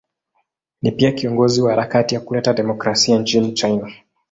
Ni 0.81 0.91
pia 0.91 1.11
kiongozi 1.11 1.61
wa 1.61 1.71
harakati 1.71 2.15
ya 2.15 2.21
kuleta 2.21 2.53
demokrasia 2.53 3.17
nchini 3.17 3.51
China. 3.53 3.91